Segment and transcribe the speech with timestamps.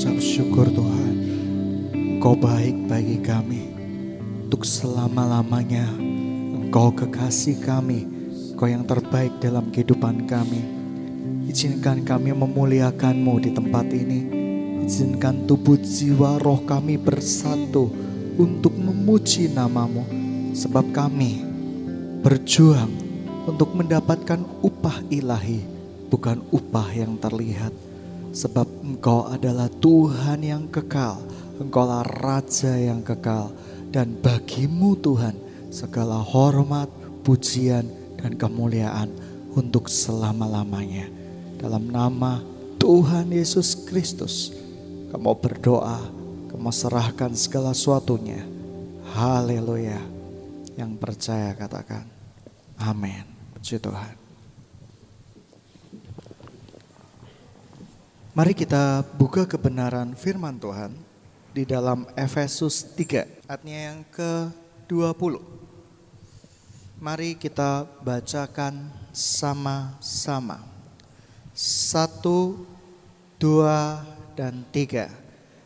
[0.00, 1.14] mengucap syukur Tuhan.
[1.92, 3.68] Engkau baik bagi kami.
[4.48, 5.92] Untuk selama-lamanya
[6.56, 8.08] Engkau kekasih kami.
[8.56, 10.64] Engkau yang terbaik dalam kehidupan kami.
[11.44, 14.20] Izinkan kami memuliakanmu di tempat ini.
[14.88, 17.92] Izinkan tubuh jiwa roh kami bersatu
[18.40, 20.08] untuk memuji namamu.
[20.56, 21.44] Sebab kami
[22.24, 22.88] berjuang
[23.44, 25.60] untuk mendapatkan upah ilahi,
[26.08, 27.89] bukan upah yang terlihat.
[28.30, 31.18] Sebab engkau adalah Tuhan yang kekal,
[31.58, 33.50] engkaulah Raja yang kekal.
[33.90, 35.34] Dan bagimu Tuhan
[35.74, 36.86] segala hormat,
[37.26, 37.86] pujian,
[38.22, 39.10] dan kemuliaan
[39.58, 41.10] untuk selama-lamanya.
[41.58, 42.38] Dalam nama
[42.78, 44.54] Tuhan Yesus Kristus,
[45.10, 45.98] kamu berdoa,
[46.54, 48.46] kamu serahkan segala sesuatunya.
[49.10, 49.98] Haleluya.
[50.78, 52.06] Yang percaya katakan,
[52.78, 53.26] amin.
[53.58, 54.19] Puji Tuhan.
[58.30, 60.94] Mari kita buka kebenaran firman Tuhan
[61.50, 65.42] di dalam Efesus 3, artinya yang ke-20.
[67.02, 70.62] Mari kita bacakan sama-sama.
[71.58, 72.70] Satu,
[73.34, 74.06] dua,
[74.38, 75.10] dan tiga.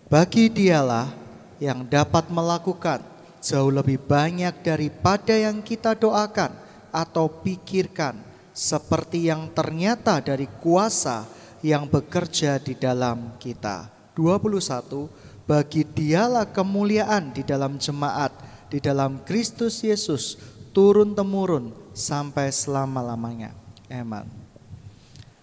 [0.09, 1.13] Bagi dialah
[1.61, 3.05] yang dapat melakukan
[3.45, 6.57] jauh lebih banyak daripada yang kita doakan
[6.89, 8.17] atau pikirkan,
[8.57, 11.34] seperti yang ternyata dari kuasa
[11.65, 13.89] yang bekerja di dalam kita.
[14.13, 18.37] 21 bagi dialah kemuliaan di dalam jemaat,
[18.69, 20.37] di dalam Kristus Yesus,
[20.77, 23.57] turun temurun sampai selama-lamanya.
[23.89, 24.29] Amin.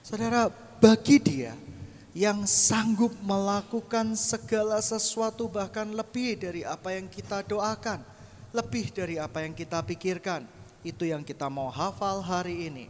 [0.05, 1.57] Saudara, bagi dia
[2.13, 7.97] yang sanggup melakukan segala sesuatu bahkan lebih dari apa yang kita doakan,
[8.53, 10.45] lebih dari apa yang kita pikirkan.
[10.85, 12.85] Itu yang kita mau hafal hari ini.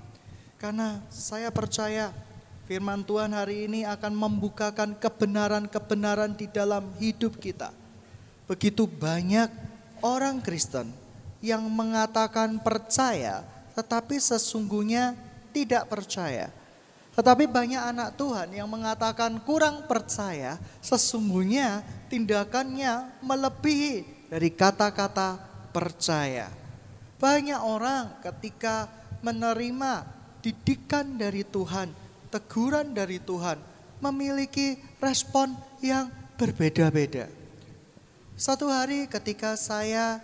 [0.56, 2.16] Karena saya percaya
[2.72, 7.68] Firman Tuhan hari ini akan membukakan kebenaran-kebenaran di dalam hidup kita.
[8.48, 9.52] Begitu banyak
[10.00, 10.88] orang Kristen
[11.44, 13.44] yang mengatakan percaya,
[13.76, 15.20] tetapi sesungguhnya
[15.52, 16.48] tidak percaya.
[17.12, 25.44] Tetapi banyak anak Tuhan yang mengatakan kurang percaya, sesungguhnya tindakannya melebihi dari kata-kata
[25.76, 26.48] percaya.
[27.20, 28.88] Banyak orang ketika
[29.20, 30.08] menerima
[30.40, 33.60] didikan dari Tuhan, teguran dari Tuhan,
[34.00, 35.54] memiliki respon
[35.84, 36.10] yang
[36.40, 37.28] berbeda-beda.
[38.34, 40.18] Satu hari ketika saya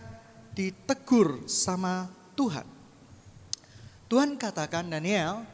[0.57, 2.66] ditegur sama Tuhan.
[4.09, 5.46] Tuhan katakan, Daniel,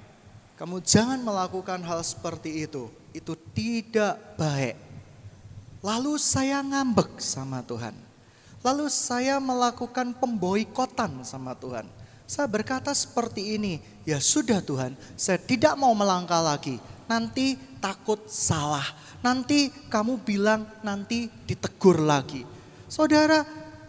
[0.56, 2.88] kamu jangan melakukan hal seperti itu.
[3.12, 4.78] Itu tidak baik.
[5.84, 7.92] Lalu saya ngambek sama Tuhan.
[8.63, 11.84] Lalu saya melakukan pemboikotan sama Tuhan.
[12.24, 16.80] Saya berkata seperti ini, ya sudah Tuhan, saya tidak mau melangkah lagi.
[17.06, 18.86] Nanti takut salah.
[19.20, 22.48] Nanti kamu bilang nanti ditegur lagi.
[22.88, 23.44] Saudara,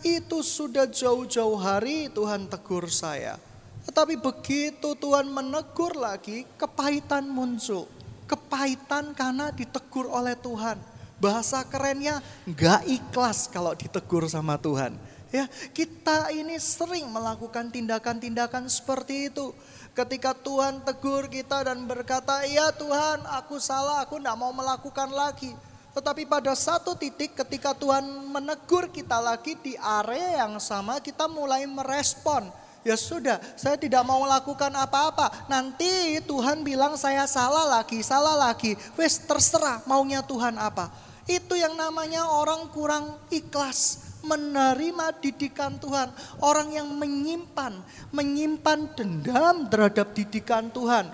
[0.04, 3.40] itu sudah jauh-jauh hari Tuhan tegur saya.
[3.84, 7.88] Tetapi begitu Tuhan menegur lagi, kepahitan muncul.
[8.24, 10.80] Kepahitan karena ditegur oleh Tuhan.
[11.20, 14.96] Bahasa kerennya nggak ikhlas kalau ditegur sama Tuhan.
[15.34, 19.50] Ya, kita ini sering melakukan tindakan-tindakan seperti itu.
[19.90, 25.50] Ketika Tuhan tegur kita dan berkata, "Ya Tuhan, aku salah, aku tidak mau melakukan lagi."
[25.90, 31.66] Tetapi pada satu titik ketika Tuhan menegur kita lagi di area yang sama, kita mulai
[31.66, 32.46] merespon.
[32.86, 35.50] Ya sudah, saya tidak mau melakukan apa-apa.
[35.50, 38.78] Nanti Tuhan bilang saya salah lagi, salah lagi.
[38.94, 40.94] Wes terserah maunya Tuhan apa.
[41.26, 46.08] Itu yang namanya orang kurang ikhlas menerima didikan Tuhan.
[46.40, 47.78] Orang yang menyimpan,
[48.10, 51.12] menyimpan dendam terhadap didikan Tuhan.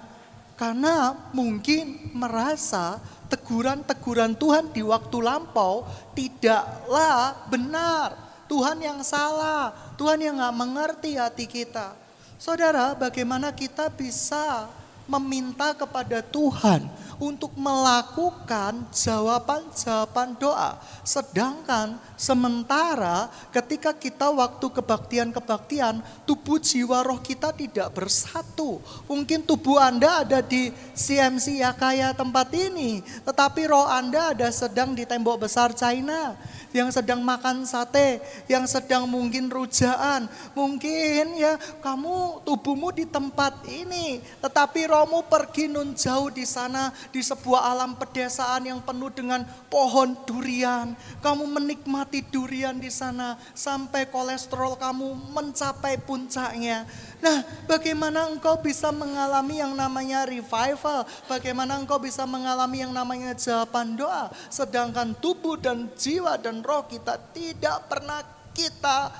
[0.54, 8.31] Karena mungkin merasa teguran-teguran Tuhan di waktu lampau tidaklah benar.
[8.50, 11.94] Tuhan yang salah, Tuhan yang gak mengerti hati kita.
[12.34, 14.66] Saudara, bagaimana kita bisa
[15.10, 16.87] meminta kepada Tuhan
[17.21, 20.80] untuk melakukan jawaban-jawaban doa.
[21.04, 28.80] Sedangkan sementara ketika kita waktu kebaktian-kebaktian, tubuh jiwa roh kita tidak bersatu.
[29.04, 34.97] Mungkin tubuh Anda ada di CMC ya kayak tempat ini, tetapi roh Anda ada sedang
[34.97, 36.41] di tembok besar China
[36.71, 44.22] yang sedang makan sate, yang sedang mungkin rujaan, mungkin ya kamu tubuhmu di tempat ini,
[44.43, 50.15] tetapi rohmu pergi nun jauh di sana di sebuah alam pedesaan yang penuh dengan pohon
[50.27, 50.95] durian.
[51.21, 56.87] Kamu menikmati durian di sana sampai kolesterol kamu mencapai puncaknya.
[57.21, 61.05] Nah, bagaimana engkau bisa mengalami yang namanya revival?
[61.28, 64.33] Bagaimana engkau bisa mengalami yang namanya jawaban doa?
[64.49, 68.25] Sedangkan tubuh dan jiwa dan roh kita tidak pernah
[68.57, 69.13] kita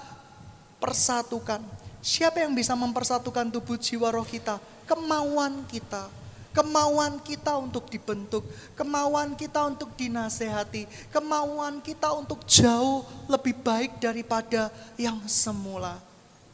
[0.81, 1.61] persatukan.
[2.01, 4.57] Siapa yang bisa mempersatukan tubuh jiwa roh kita?
[4.89, 6.09] Kemauan kita.
[6.51, 8.43] Kemauan kita untuk dibentuk,
[8.75, 10.83] kemauan kita untuk dinasehati,
[11.15, 14.67] kemauan kita untuk jauh lebih baik daripada
[14.99, 16.10] yang semula.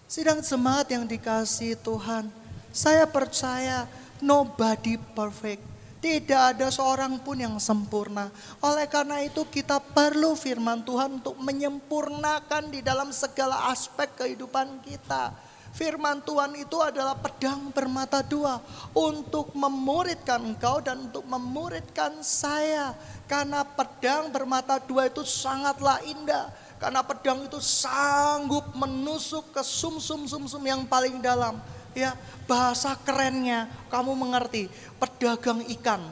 [0.06, 2.30] Sidang jemaat yang dikasih Tuhan,
[2.70, 3.90] saya percaya
[4.22, 5.58] nobody perfect.
[5.98, 8.30] Tidak ada seorang pun yang sempurna.
[8.62, 15.34] Oleh karena itu kita perlu firman Tuhan untuk menyempurnakan di dalam segala aspek kehidupan kita.
[15.74, 18.62] Firman Tuhan itu adalah pedang bermata dua
[18.94, 22.94] untuk memuridkan engkau dan untuk memuridkan saya.
[23.26, 26.48] Karena pedang bermata dua itu sangatlah indah.
[26.76, 31.56] Karena pedang itu sanggup menusuk ke sum-sum-sum-sum yang paling dalam.
[31.96, 32.12] Ya
[32.44, 34.68] bahasa kerennya kamu mengerti
[35.00, 36.04] pedagang ikan.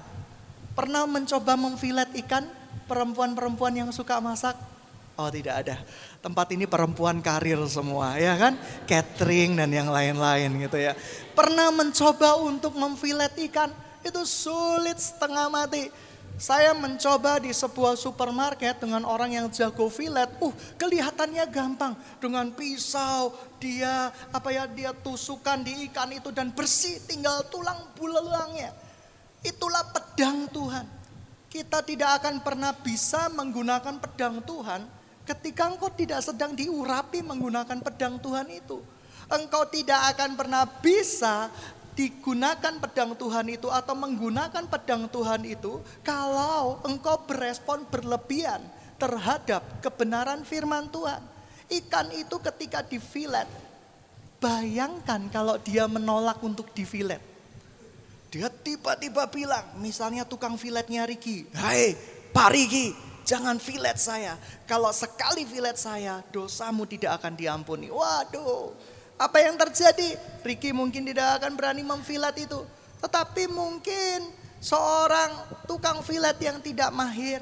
[0.72, 2.48] Pernah mencoba memfilet ikan?
[2.84, 4.56] Perempuan-perempuan yang suka masak?
[5.14, 5.76] Oh tidak ada.
[6.24, 8.56] Tempat ini perempuan karir semua ya kan?
[8.88, 10.96] Catering dan yang lain-lain gitu ya.
[11.36, 13.68] Pernah mencoba untuk memfilet ikan?
[14.00, 15.92] Itu sulit setengah mati
[16.34, 20.26] saya mencoba di sebuah supermarket dengan orang yang jago filet.
[20.42, 21.94] Uh, kelihatannya gampang.
[22.18, 23.30] Dengan pisau,
[23.62, 28.74] dia apa ya dia tusukan di ikan itu dan bersih tinggal tulang bulelangnya.
[29.46, 30.86] Itulah pedang Tuhan.
[31.46, 34.82] Kita tidak akan pernah bisa menggunakan pedang Tuhan
[35.22, 38.82] ketika engkau tidak sedang diurapi menggunakan pedang Tuhan itu.
[39.30, 41.48] Engkau tidak akan pernah bisa
[41.94, 48.60] digunakan pedang Tuhan itu atau menggunakan pedang Tuhan itu kalau engkau berespon berlebihan
[48.98, 51.22] terhadap kebenaran firman Tuhan.
[51.70, 53.48] Ikan itu ketika difilet,
[54.42, 57.22] bayangkan kalau dia menolak untuk difilet.
[58.28, 61.94] Dia tiba-tiba bilang, misalnya tukang filetnya Riki, Hai
[62.34, 62.90] Pak Riki,
[63.22, 64.34] jangan filet saya.
[64.66, 67.88] Kalau sekali filet saya, dosamu tidak akan diampuni.
[67.88, 68.74] Waduh,
[69.14, 70.18] apa yang terjadi?
[70.42, 72.60] Ricky mungkin tidak akan berani memfilet itu.
[73.00, 74.28] Tetapi mungkin
[74.58, 75.30] seorang
[75.68, 77.40] tukang filet yang tidak mahir,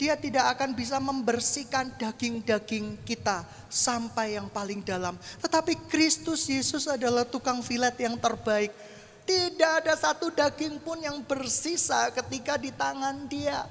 [0.00, 5.14] dia tidak akan bisa membersihkan daging-daging kita sampai yang paling dalam.
[5.38, 8.74] Tetapi Kristus Yesus adalah tukang filet yang terbaik.
[9.22, 13.62] Tidak ada satu daging pun yang bersisa ketika di tangan dia.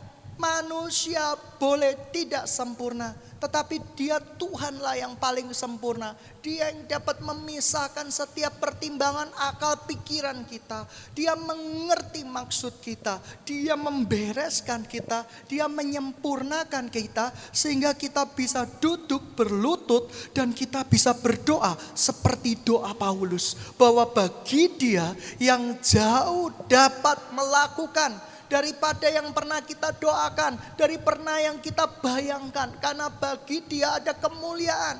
[0.42, 6.18] Manusia boleh tidak sempurna, tetapi dia Tuhanlah yang paling sempurna.
[6.42, 10.90] Dia yang dapat memisahkan setiap pertimbangan akal pikiran kita.
[11.14, 13.22] Dia mengerti maksud kita.
[13.46, 15.30] Dia membereskan kita.
[15.46, 17.30] Dia menyempurnakan kita.
[17.54, 23.54] Sehingga kita bisa duduk berlutut dan kita bisa berdoa seperti doa Paulus.
[23.78, 31.64] Bahwa bagi dia yang jauh dapat melakukan daripada yang pernah kita doakan, dari pernah yang
[31.64, 32.76] kita bayangkan.
[32.84, 35.00] Karena bagi dia ada kemuliaan.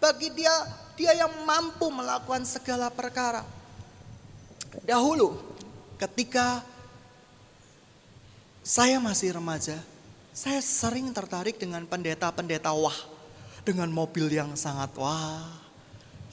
[0.00, 0.52] Bagi dia,
[0.96, 3.44] dia yang mampu melakukan segala perkara.
[4.88, 5.36] Dahulu
[6.00, 6.64] ketika
[8.64, 9.76] saya masih remaja,
[10.32, 12.96] saya sering tertarik dengan pendeta-pendeta wah.
[13.60, 15.44] Dengan mobil yang sangat wah.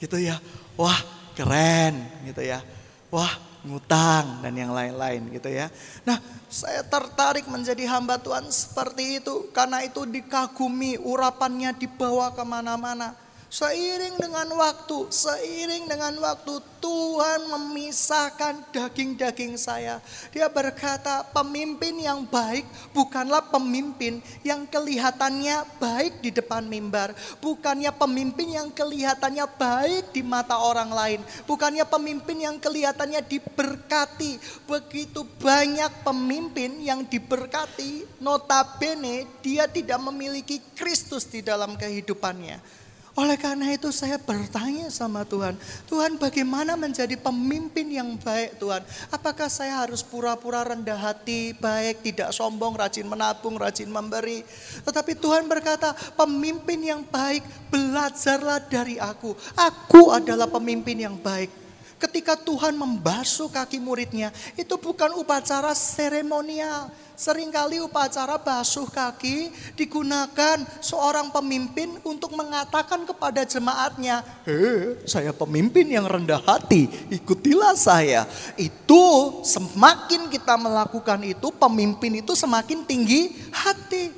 [0.00, 0.40] Gitu ya.
[0.80, 0.96] Wah
[1.36, 2.64] keren gitu ya.
[3.12, 5.72] Wah ngutang dan yang lain-lain gitu ya.
[6.04, 6.20] Nah,
[6.52, 13.23] saya tertarik menjadi hamba Tuhan seperti itu karena itu dikagumi, urapannya dibawa ke mana-mana.
[13.54, 20.02] Seiring dengan waktu, seiring dengan waktu Tuhan memisahkan daging-daging saya.
[20.34, 27.14] Dia berkata pemimpin yang baik bukanlah pemimpin yang kelihatannya baik di depan mimbar.
[27.38, 31.20] Bukannya pemimpin yang kelihatannya baik di mata orang lain.
[31.46, 34.66] Bukannya pemimpin yang kelihatannya diberkati.
[34.66, 42.83] Begitu banyak pemimpin yang diberkati notabene dia tidak memiliki Kristus di dalam kehidupannya.
[43.14, 45.54] Oleh karena itu saya bertanya sama Tuhan,
[45.86, 48.82] Tuhan bagaimana menjadi pemimpin yang baik Tuhan?
[49.14, 54.42] Apakah saya harus pura-pura rendah hati, baik, tidak sombong, rajin menabung, rajin memberi?
[54.82, 59.30] Tetapi Tuhan berkata, pemimpin yang baik, belajarlah dari aku.
[59.54, 61.63] Aku adalah pemimpin yang baik.
[62.04, 64.28] Ketika Tuhan membasuh kaki muridnya,
[64.60, 66.92] itu bukan upacara seremonial.
[67.14, 76.10] Seringkali upacara basuh kaki digunakan seorang pemimpin untuk mengatakan kepada jemaatnya, "Hei, saya pemimpin yang
[76.10, 78.26] rendah hati, ikutilah saya."
[78.58, 84.10] Itu semakin kita melakukan itu, pemimpin itu semakin tinggi hati.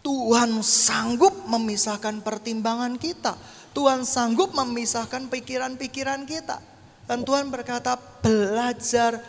[0.00, 3.36] Tuhan sanggup memisahkan pertimbangan kita.
[3.76, 6.58] Tuhan sanggup memisahkan pikiran-pikiran kita.
[7.04, 9.20] Dan Tuhan berkata, belajar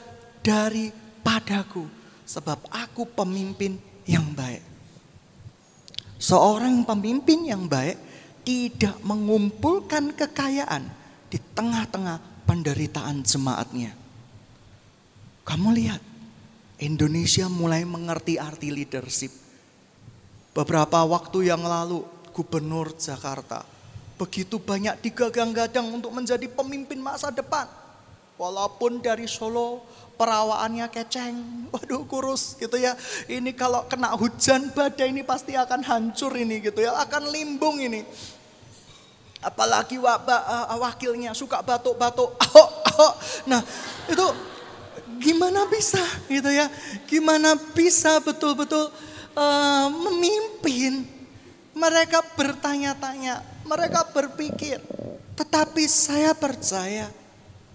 [0.46, 1.86] daripadaku
[2.26, 3.76] sebab aku pemimpin
[4.08, 4.64] yang baik.
[6.22, 7.98] Seorang pemimpin yang baik
[8.46, 10.86] tidak mengumpulkan kekayaan
[11.28, 13.98] di tengah-tengah penderitaan jemaatnya.
[15.42, 16.02] Kamu lihat,
[16.78, 19.41] Indonesia mulai mengerti arti leadership.
[20.52, 23.64] Beberapa waktu yang lalu, Gubernur Jakarta
[24.22, 27.66] begitu banyak digagang-gadang untuk menjadi pemimpin masa depan.
[28.38, 29.82] Walaupun dari Solo
[30.14, 31.36] perawaannya keceng,
[31.74, 32.94] waduh kurus gitu ya.
[33.26, 38.06] Ini kalau kena hujan badai ini pasti akan hancur ini gitu ya, akan limbung ini.
[39.42, 42.38] Apalagi uh, wakilnya suka batuk-batuk.
[43.50, 43.66] Nah
[44.06, 44.28] itu
[45.18, 45.98] gimana bisa
[46.30, 46.70] gitu ya,
[47.10, 48.94] gimana bisa betul-betul
[49.36, 51.08] uh, memimpin.
[51.72, 54.84] Mereka bertanya-tanya, mereka berpikir.
[55.40, 57.10] Tetapi saya percaya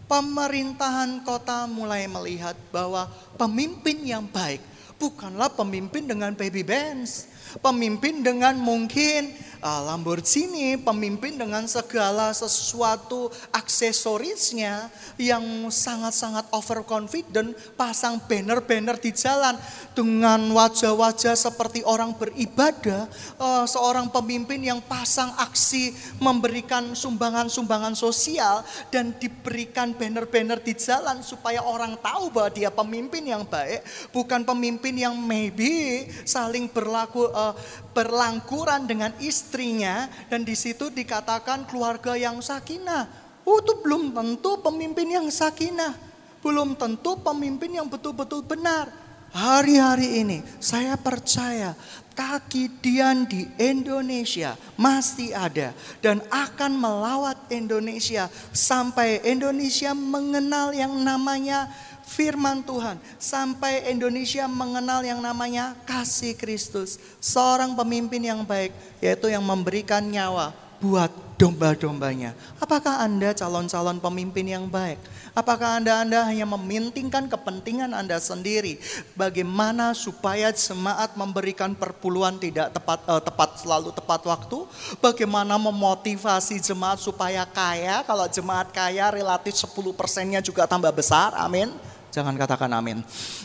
[0.07, 4.63] pemerintahan kota mulai melihat bahwa pemimpin yang baik
[4.97, 7.29] bukanlah pemimpin dengan baby bands,
[7.61, 9.33] pemimpin dengan mungkin
[9.63, 19.57] Lamborghini, pemimpin dengan segala sesuatu aksesorisnya yang sangat-sangat overconfident, pasang banner-banner di jalan.
[19.97, 23.09] Dengan wajah-wajah seperti orang beribadah,
[23.41, 28.61] uh, seorang pemimpin yang pasang aksi memberikan sumbangan-sumbangan sosial
[28.93, 33.81] dan diberikan banner-banner di jalan supaya orang tahu bahwa dia pemimpin yang baik,
[34.13, 37.57] bukan pemimpin yang maybe saling berlaku uh,
[37.97, 43.07] berlangkuran dengan istrinya dan di situ dikatakan keluarga yang sakinah.
[43.47, 45.95] Oh, itu belum tentu pemimpin yang sakinah.
[46.43, 48.91] Belum tentu pemimpin yang betul-betul benar.
[49.31, 51.79] Hari-hari ini saya percaya
[52.17, 61.69] takidian di Indonesia masih ada dan akan melawat Indonesia sampai Indonesia mengenal yang namanya
[62.07, 67.03] firman Tuhan sampai Indonesia mengenal yang namanya kasih Kristus.
[67.19, 68.71] Seorang pemimpin yang baik
[69.03, 72.33] yaitu yang memberikan nyawa buat domba-dombanya.
[72.57, 74.97] Apakah Anda calon-calon pemimpin yang baik?
[75.37, 78.81] Apakah Anda-Anda hanya memintingkan kepentingan Anda sendiri?
[79.13, 84.65] Bagaimana supaya jemaat memberikan perpuluhan tidak tepat uh, tepat selalu tepat waktu?
[84.97, 88.01] Bagaimana memotivasi jemaat supaya kaya?
[88.09, 91.69] Kalau jemaat kaya relatif 10 persennya juga tambah besar, amin.
[92.15, 93.03] Jangan katakan amin.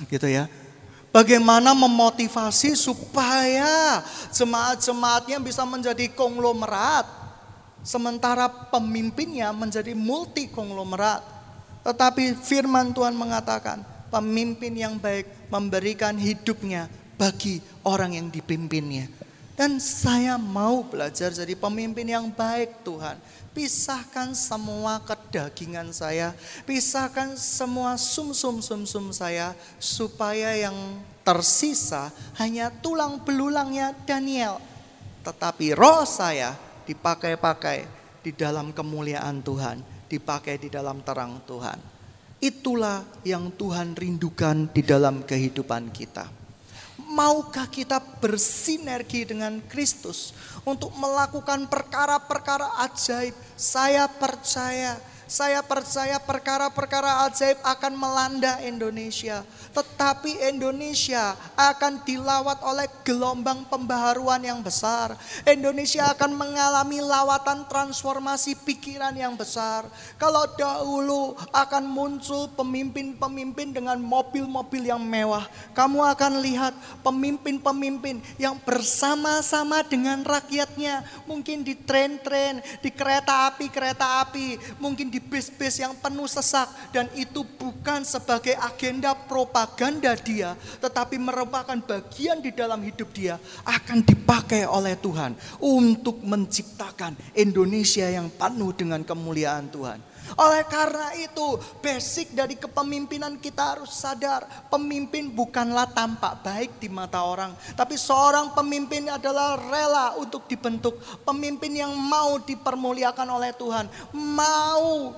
[0.09, 0.49] Gitu ya.
[1.11, 3.99] Bagaimana memotivasi supaya
[4.31, 7.03] jemaat-jemaatnya bisa menjadi konglomerat.
[7.83, 11.19] Sementara pemimpinnya menjadi multi konglomerat.
[11.83, 16.87] Tetapi firman Tuhan mengatakan pemimpin yang baik memberikan hidupnya
[17.19, 19.11] bagi orang yang dipimpinnya.
[19.59, 23.19] Dan saya mau belajar jadi pemimpin yang baik Tuhan.
[23.51, 26.31] Pisahkan semua kedagingan saya,
[26.63, 34.63] pisahkan semua sum-sum-sum-sum saya, supaya yang tersisa hanya tulang belulangnya Daniel.
[35.27, 36.55] Tetapi roh saya
[36.87, 37.85] dipakai-pakai
[38.23, 41.79] di dalam kemuliaan Tuhan, dipakai di dalam terang Tuhan.
[42.41, 46.40] Itulah yang Tuhan rindukan di dalam kehidupan kita.
[47.11, 50.31] Maukah kita bersinergi dengan Kristus
[50.63, 53.35] untuk melakukan perkara-perkara ajaib?
[53.59, 54.95] Saya percaya
[55.31, 59.47] saya percaya perkara-perkara ajaib akan melanda Indonesia.
[59.71, 65.15] Tetapi Indonesia akan dilawat oleh gelombang pembaharuan yang besar.
[65.47, 69.87] Indonesia akan mengalami lawatan transformasi pikiran yang besar.
[70.19, 75.47] Kalau dahulu akan muncul pemimpin-pemimpin dengan mobil-mobil yang mewah.
[75.71, 76.75] Kamu akan lihat
[77.07, 81.07] pemimpin-pemimpin yang bersama-sama dengan rakyatnya.
[81.23, 84.59] Mungkin di tren-tren, di kereta api-kereta api.
[84.75, 91.77] Mungkin di bis-bis yang penuh sesak dan itu bukan sebagai agenda propaganda dia, tetapi merupakan
[91.77, 99.01] bagian di dalam hidup dia akan dipakai oleh Tuhan untuk menciptakan Indonesia yang penuh dengan
[99.05, 100.10] kemuliaan Tuhan.
[100.39, 107.19] Oleh karena itu, basic dari kepemimpinan kita harus sadar, pemimpin bukanlah tampak baik di mata
[107.23, 110.95] orang, tapi seorang pemimpin adalah rela untuk dibentuk,
[111.27, 113.85] pemimpin yang mau dipermuliakan oleh Tuhan,
[114.15, 115.11] mau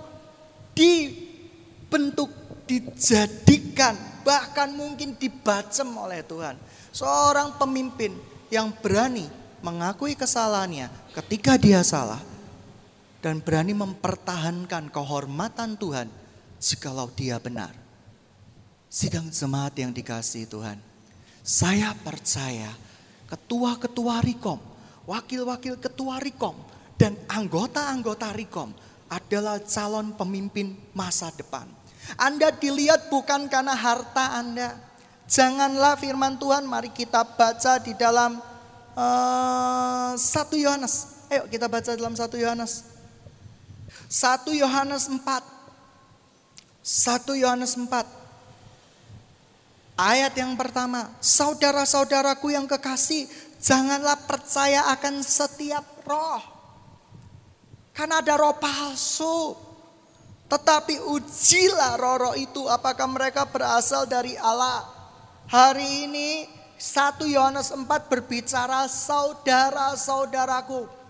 [0.73, 2.33] dibentuk,
[2.65, 3.93] dijadikan,
[4.25, 6.57] bahkan mungkin dibacem oleh Tuhan.
[6.93, 8.13] Seorang pemimpin
[8.49, 9.25] yang berani
[9.65, 12.32] mengakui kesalahannya ketika dia salah
[13.23, 16.11] dan berani mempertahankan kehormatan Tuhan
[16.59, 17.71] jikalau dia benar.
[18.91, 20.77] Sidang jemaat yang dikasih Tuhan,
[21.39, 22.69] saya percaya
[23.31, 24.59] ketua-ketua Rikom,
[25.07, 26.53] wakil-wakil ketua Rikom,
[26.99, 28.75] dan anggota-anggota Rikom
[29.07, 31.65] adalah calon pemimpin masa depan.
[32.19, 34.75] Anda dilihat bukan karena harta Anda.
[35.25, 38.37] Janganlah firman Tuhan, mari kita baca di dalam
[38.93, 41.25] uh, eh, 1 Yohanes.
[41.31, 42.92] Ayo kita baca dalam 1 Yohanes.
[44.13, 45.25] 1 Yohanes 4.
[45.25, 45.41] 1
[47.41, 48.05] Yohanes 4.
[49.97, 53.25] Ayat yang pertama, saudara-saudaraku yang kekasih,
[53.57, 56.45] janganlah percaya akan setiap roh.
[57.97, 59.57] Karena ada roh palsu.
[60.45, 64.85] Tetapi ujilah roh-roh itu apakah mereka berasal dari Allah.
[65.49, 66.45] Hari ini
[66.77, 71.01] 1 Yohanes 4 berbicara saudara-saudaraku.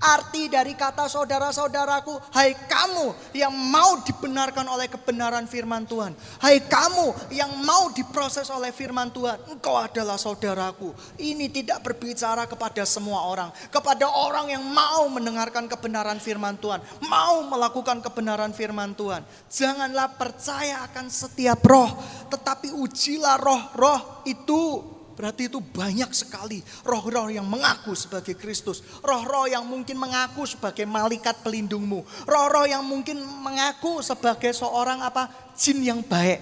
[0.00, 6.16] Arti dari kata saudara-saudaraku, hai kamu yang mau dibenarkan oleh kebenaran firman Tuhan.
[6.40, 9.36] Hai kamu yang mau diproses oleh firman Tuhan.
[9.52, 10.96] Engkau adalah saudaraku.
[11.20, 13.52] Ini tidak berbicara kepada semua orang.
[13.68, 16.80] Kepada orang yang mau mendengarkan kebenaran firman Tuhan.
[17.04, 19.20] Mau melakukan kebenaran firman Tuhan.
[19.52, 21.92] Janganlah percaya akan setiap roh.
[22.32, 24.80] Tetapi ujilah roh-roh itu
[25.20, 28.80] Berarti itu banyak sekali roh-roh yang mengaku sebagai Kristus.
[29.04, 32.00] Roh-roh yang mungkin mengaku sebagai malaikat pelindungmu.
[32.24, 35.28] Roh-roh yang mungkin mengaku sebagai seorang apa?
[35.60, 36.40] Jin yang baik.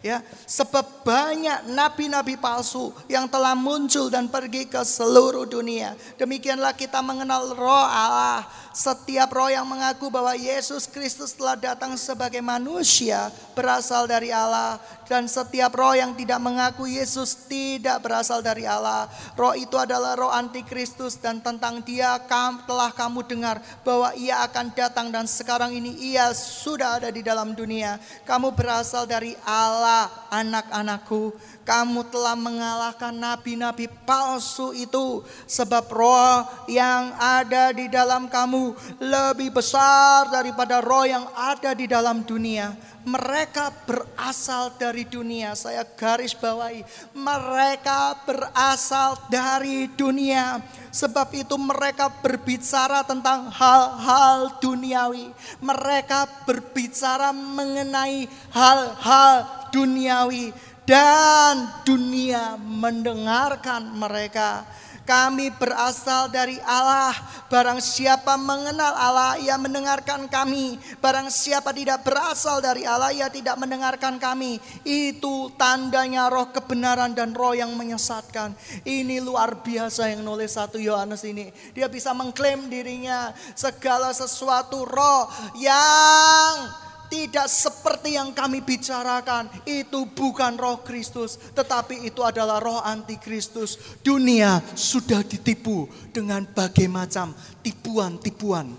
[0.00, 5.92] Ya, sebab banyak nabi-nabi palsu yang telah muncul dan pergi ke seluruh dunia.
[6.16, 8.44] Demikianlah kita mengenal roh Allah.
[8.70, 14.78] Setiap roh yang mengaku bahwa Yesus Kristus telah datang sebagai manusia berasal dari Allah
[15.10, 19.10] dan setiap roh yang tidak mengaku Yesus tidak berasal dari Allah.
[19.34, 22.14] Roh itu adalah roh antikristus dan tentang dia
[22.62, 27.58] telah kamu dengar bahwa ia akan datang dan sekarang ini ia sudah ada di dalam
[27.58, 27.98] dunia.
[28.22, 31.34] Kamu berasal dari Allah anak-anakku.
[31.60, 40.32] Kamu telah mengalahkan nabi-nabi palsu itu sebab roh yang ada di dalam kamu lebih besar
[40.32, 42.74] daripada roh yang ada di dalam dunia
[43.04, 45.56] mereka berasal dari dunia.
[45.56, 46.84] Saya garis bawahi,
[47.16, 50.60] mereka berasal dari dunia.
[50.90, 55.32] Sebab itu mereka berbicara tentang hal-hal duniawi.
[55.62, 60.50] Mereka berbicara mengenai hal-hal duniawi
[60.90, 64.66] dan dunia mendengarkan mereka.
[65.06, 67.14] Kami berasal dari Allah.
[67.50, 70.78] Barang siapa mengenal Allah, ia mendengarkan kami.
[71.02, 74.62] Barang siapa tidak berasal dari Allah, ia tidak mendengarkan kami.
[74.86, 78.54] Itu tandanya roh kebenaran dan roh yang menyesatkan.
[78.86, 81.50] Ini luar biasa yang nulis satu Yohanes ini.
[81.74, 85.26] Dia bisa mengklaim dirinya segala sesuatu roh
[85.58, 86.70] yang
[87.10, 89.50] tidak seperti yang kami bicarakan.
[89.66, 93.98] Itu bukan roh Kristus, tetapi itu adalah roh antikristus.
[94.00, 97.34] Dunia sudah ditipu dengan bagai macam
[97.66, 98.72] tipuan-tipuan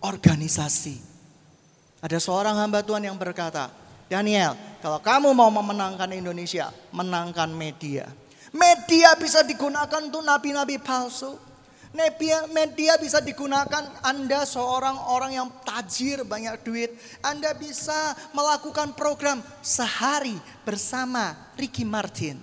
[0.00, 0.96] organisasi.
[2.00, 3.68] Ada seorang hamba Tuhan yang berkata,
[4.08, 8.08] Daniel, kalau kamu mau memenangkan Indonesia, menangkan media.
[8.48, 11.47] Media bisa digunakan untuk nabi-nabi palsu.
[12.54, 16.94] Media, bisa digunakan Anda seorang orang yang tajir banyak duit.
[17.18, 22.38] Anda bisa melakukan program sehari bersama Ricky Martin.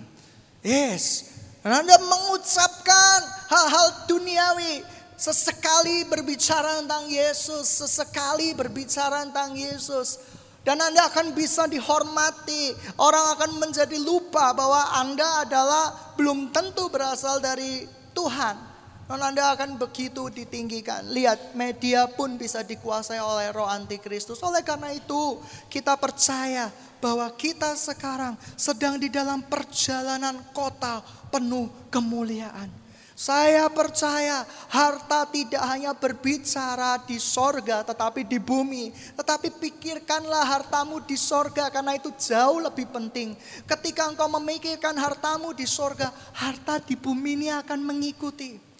[0.60, 1.32] Yes.
[1.64, 4.84] Anda mengucapkan hal-hal duniawi.
[5.16, 7.80] Sesekali berbicara tentang Yesus.
[7.80, 10.20] Sesekali berbicara tentang Yesus.
[10.68, 12.76] Dan Anda akan bisa dihormati.
[13.00, 18.75] Orang akan menjadi lupa bahwa Anda adalah belum tentu berasal dari Tuhan.
[19.06, 21.06] Dan Anda akan begitu ditinggikan.
[21.14, 24.42] Lihat, media pun bisa dikuasai oleh roh antikristus.
[24.42, 25.38] Oleh karena itu,
[25.70, 32.86] kita percaya bahwa kita sekarang sedang di dalam perjalanan kota penuh kemuliaan.
[33.16, 38.92] Saya percaya harta tidak hanya berbicara di sorga tetapi di bumi.
[38.92, 43.32] Tetapi pikirkanlah hartamu di sorga karena itu jauh lebih penting.
[43.64, 48.75] Ketika engkau memikirkan hartamu di sorga, harta di bumi ini akan mengikuti.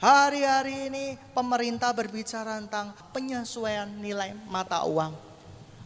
[0.00, 5.12] Hari-hari ini pemerintah berbicara tentang penyesuaian nilai mata uang.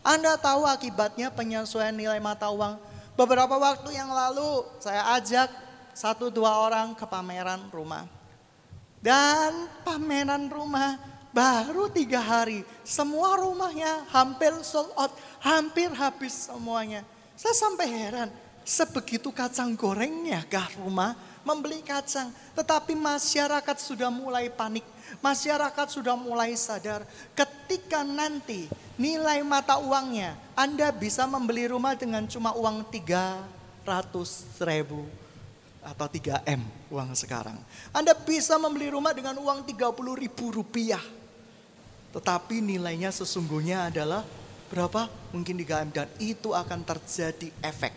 [0.07, 2.79] Anda tahu akibatnya penyesuaian nilai mata uang?
[3.19, 5.51] Beberapa waktu yang lalu saya ajak
[5.91, 8.07] satu dua orang ke pameran rumah.
[9.03, 10.95] Dan pameran rumah
[11.35, 15.11] Baru tiga hari, semua rumahnya hampir sold out,
[15.43, 17.03] hampir habis semuanya.
[17.35, 18.31] Saya sampai heran,
[18.63, 22.33] sebegitu kacang gorengnya kah rumah membeli kacang.
[22.57, 24.83] Tetapi masyarakat sudah mulai panik,
[25.21, 27.05] masyarakat sudah mulai sadar
[27.37, 33.85] ketika nanti nilai mata uangnya, Anda bisa membeli rumah dengan cuma uang 300
[34.65, 35.07] ribu
[35.85, 37.61] atau 3M uang sekarang.
[37.93, 41.03] Anda bisa membeli rumah dengan uang 30 ribu rupiah.
[42.15, 44.25] Tetapi nilainya sesungguhnya adalah
[44.73, 45.11] berapa?
[45.35, 47.93] Mungkin 3M dan itu akan terjadi efek.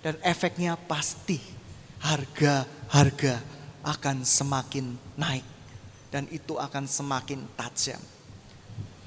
[0.00, 1.59] Dan efeknya pasti
[2.00, 3.44] harga-harga
[3.84, 5.46] akan semakin naik.
[6.10, 8.02] Dan itu akan semakin tajam.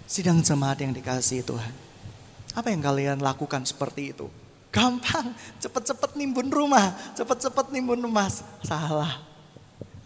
[0.08, 1.74] Sidang jemaat yang dikasihi Tuhan.
[2.56, 4.32] Apa yang kalian lakukan seperti itu?
[4.72, 8.32] Gampang, cepet-cepet nimbun rumah, cepet-cepet nimbun rumah.
[8.64, 9.20] Salah.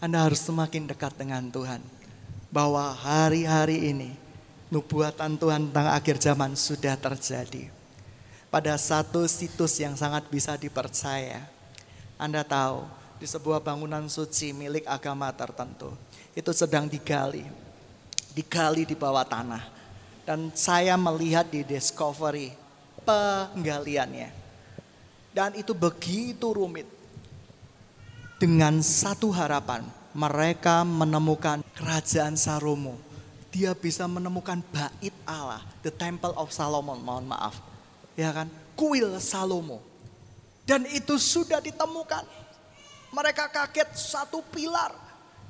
[0.02, 1.82] Anda harus semakin dekat dengan Tuhan
[2.50, 4.10] bahwa hari-hari ini
[4.70, 7.70] nubuatan Tuhan tentang akhir zaman sudah terjadi.
[8.48, 11.57] Pada satu situs yang sangat bisa dipercaya.
[12.18, 12.82] Anda tahu,
[13.18, 15.94] di sebuah bangunan suci milik agama tertentu.
[16.34, 17.46] Itu sedang digali.
[18.34, 19.64] Digali di bawah tanah.
[20.26, 22.54] Dan saya melihat di Discovery
[23.06, 24.30] penggaliannya.
[25.34, 26.90] Dan itu begitu rumit.
[28.38, 29.82] Dengan satu harapan,
[30.14, 32.98] mereka menemukan kerajaan Salomo.
[33.50, 37.58] Dia bisa menemukan bait Allah, the temple of Solomon, mohon maaf.
[38.14, 38.50] Ya kan?
[38.78, 39.82] Kuil Salomo.
[40.68, 42.28] Dan itu sudah ditemukan.
[43.16, 44.92] Mereka kaget satu pilar.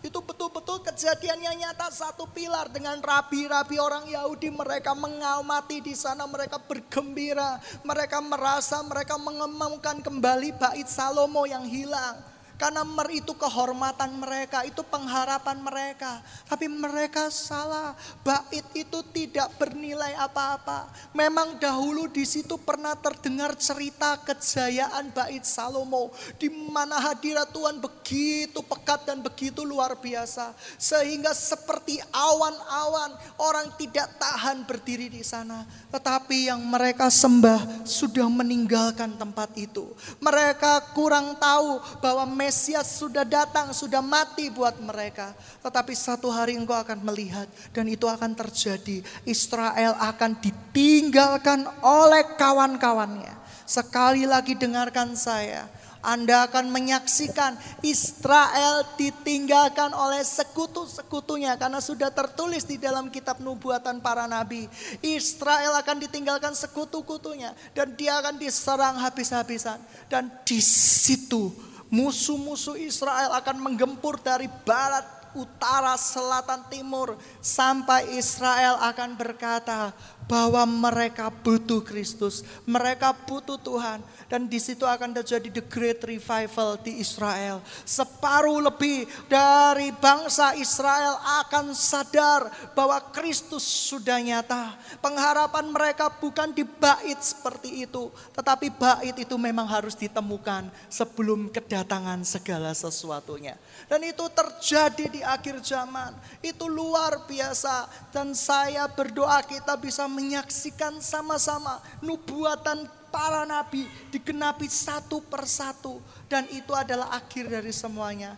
[0.05, 6.61] Itu betul-betul kejadiannya nyata satu pilar dengan rabi-rabi orang Yahudi mereka mengamati di sana mereka
[6.61, 14.65] bergembira mereka merasa mereka mengemangkan kembali bait Salomo yang hilang karena mer itu kehormatan mereka,
[14.65, 16.25] itu pengharapan mereka.
[16.49, 17.93] Tapi mereka salah.
[18.25, 20.89] Bait itu tidak bernilai apa-apa.
[21.13, 26.09] Memang dahulu di situ pernah terdengar cerita kejayaan bait Salomo.
[26.41, 30.57] Di mana hadirat Tuhan begitu pekat dan begitu luar biasa.
[30.81, 35.61] Sehingga seperti awan-awan orang tidak tahan berdiri di sana.
[35.93, 39.93] Tetapi yang mereka sembah sudah meninggalkan tempat itu.
[40.17, 45.35] Mereka kurang tahu bahwa Mesias sudah datang, sudah mati buat mereka.
[45.59, 47.43] Tetapi satu hari engkau akan melihat
[47.75, 49.03] dan itu akan terjadi.
[49.27, 53.35] Israel akan ditinggalkan oleh kawan-kawannya.
[53.67, 55.67] Sekali lagi dengarkan saya.
[55.99, 64.23] Anda akan menyaksikan Israel ditinggalkan oleh sekutu-sekutunya karena sudah tertulis di dalam kitab nubuatan para
[64.23, 64.71] nabi.
[65.03, 73.63] Israel akan ditinggalkan sekutu-kutunya dan dia akan diserang habis-habisan dan di situ Musuh-musuh Israel akan
[73.63, 77.15] menggempur dari barat, utara, selatan, timur.
[77.39, 79.95] Sampai Israel akan berkata
[80.27, 82.43] bahwa mereka butuh Kristus.
[82.67, 84.03] Mereka butuh Tuhan.
[84.27, 87.63] Dan di situ akan terjadi the great revival di Israel.
[87.87, 91.15] Separuh lebih dari bangsa Israel
[91.47, 94.75] akan sadar bahwa Kristus sudah nyata.
[94.99, 98.11] Pengharapan mereka bukan di bait seperti itu.
[98.35, 103.55] Tetapi bait itu memang harus ditemukan sebelum kedatangan segala sesuatunya.
[103.87, 106.11] Dan itu terjadi di akhir zaman.
[106.43, 107.87] Itu luar biasa.
[108.11, 116.73] Dan saya berdoa kita bisa menyaksikan sama-sama nubuatan para nabi digenapi satu persatu dan itu
[116.73, 118.33] adalah akhir dari semuanya.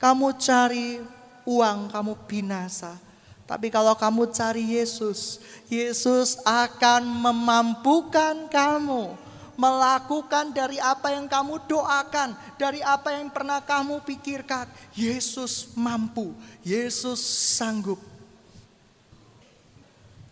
[0.00, 0.96] Kamu cari
[1.44, 2.96] uang, kamu binasa.
[3.44, 9.28] Tapi kalau kamu cari Yesus, Yesus akan memampukan kamu
[9.60, 14.64] melakukan dari apa yang kamu doakan, dari apa yang pernah kamu pikirkan.
[14.96, 16.32] Yesus mampu,
[16.64, 17.20] Yesus
[17.60, 18.00] sanggup.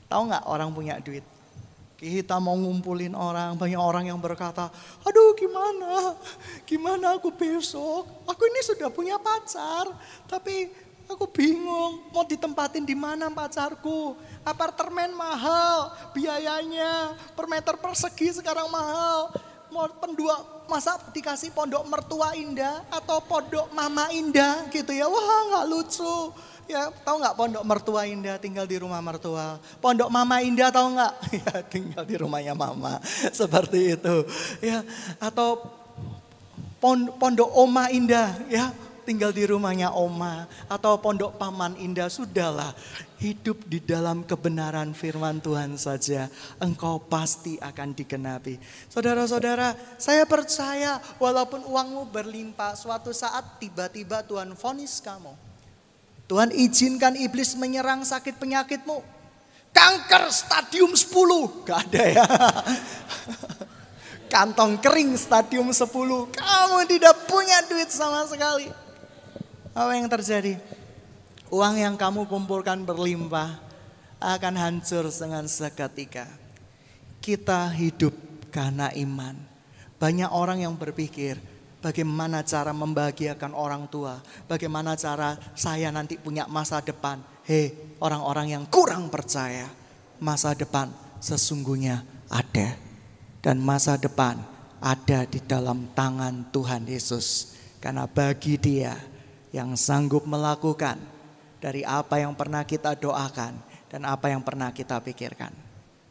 [0.09, 1.23] Tahu nggak orang punya duit?
[1.99, 4.71] Kita mau ngumpulin orang, banyak orang yang berkata,
[5.03, 6.14] aduh gimana,
[6.62, 9.90] gimana aku besok, aku ini sudah punya pacar,
[10.31, 10.71] tapi
[11.11, 14.14] aku bingung mau ditempatin di mana pacarku.
[14.47, 19.35] Apartemen mahal, biayanya per meter persegi sekarang mahal.
[19.68, 25.66] Mau pendua, masa dikasih pondok mertua indah atau pondok mama indah gitu ya, wah nggak
[25.66, 26.33] lucu.
[26.68, 29.57] Ya, tahu nggak pondok mertua indah tinggal di rumah mertua.
[29.81, 31.14] Pondok mama indah tahu nggak?
[31.40, 33.00] Ya, tinggal di rumahnya mama.
[33.33, 34.16] Seperti itu.
[34.61, 34.85] Ya,
[35.16, 35.64] atau
[37.16, 38.68] pondok oma indah, ya,
[39.09, 42.76] tinggal di rumahnya oma atau pondok paman indah sudahlah
[43.16, 46.28] hidup di dalam kebenaran firman Tuhan saja
[46.61, 48.61] engkau pasti akan digenapi.
[48.92, 55.48] Saudara-saudara, saya percaya walaupun uangmu berlimpah suatu saat tiba-tiba Tuhan vonis kamu
[56.29, 59.01] Tuhan izinkan iblis menyerang sakit penyakitmu.
[59.73, 61.64] Kanker stadium 10.
[61.64, 62.27] Gak ada ya.
[64.33, 65.88] Kantong kering stadium 10.
[66.37, 68.69] Kamu tidak punya duit sama sekali.
[69.73, 70.61] Apa yang terjadi?
[71.49, 73.57] Uang yang kamu kumpulkan berlimpah
[74.21, 76.29] akan hancur dengan seketika.
[77.25, 78.12] Kita hidup
[78.53, 79.33] karena iman.
[79.97, 81.41] Banyak orang yang berpikir,
[81.79, 84.19] bagaimana cara membahagiakan orang tua,
[84.51, 87.23] bagaimana cara saya nanti punya masa depan.
[87.47, 89.71] Hei, orang-orang yang kurang percaya,
[90.21, 92.77] masa depan sesungguhnya ada.
[93.38, 94.37] Dan masa depan
[94.83, 97.55] ada di dalam tangan Tuhan Yesus.
[97.79, 98.99] Karena bagi dia
[99.55, 100.99] yang sanggup melakukan
[101.62, 103.55] dari apa yang pernah kita doakan
[103.88, 105.55] dan apa yang pernah kita pikirkan.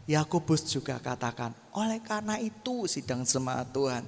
[0.08, 4.04] Yakobus juga katakan, oleh karena itu sidang semangat Tuhan,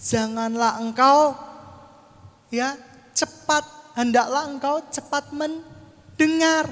[0.00, 1.36] janganlah engkau
[2.48, 2.74] ya
[3.12, 6.66] cepat, hendaklah engkau cepat mendengar,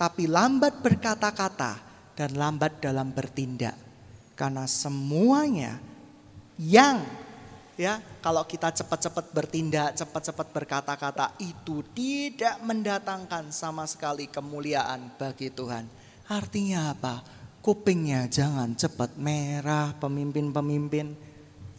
[0.00, 1.78] tapi lambat berkata-kata
[2.16, 3.76] dan lambat dalam bertindak.
[4.32, 5.76] Karena semuanya
[6.56, 7.04] yang
[7.76, 15.84] ya kalau kita cepat-cepat bertindak, cepat-cepat berkata-kata itu tidak mendatangkan sama sekali kemuliaan bagi Tuhan.
[16.32, 17.20] Artinya apa?
[17.62, 21.31] Kupingnya jangan cepat merah pemimpin-pemimpin.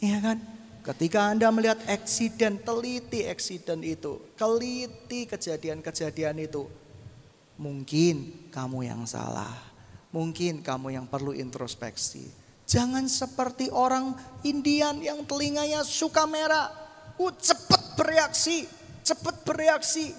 [0.04, 0.38] Iya kan?
[0.84, 6.68] Ketika Anda melihat eksiden, teliti eksiden itu, teliti kejadian-kejadian itu.
[7.56, 9.72] Mungkin kamu yang salah.
[10.12, 14.16] Mungkin kamu yang perlu introspeksi Jangan seperti orang
[14.48, 16.72] Indian yang telinganya suka merah.
[17.20, 18.66] Uh, cepat bereaksi,
[19.04, 20.16] cepat bereaksi.